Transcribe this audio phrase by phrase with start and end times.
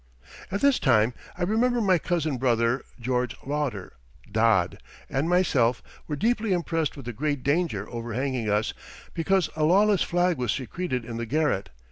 [0.49, 3.93] At this time I remember my cousin brother, George Lauder
[4.31, 4.81] ("Dod"),
[5.11, 8.73] and myself were deeply impressed with the great danger overhanging us
[9.13, 11.69] because a lawless flag was secreted in the garret.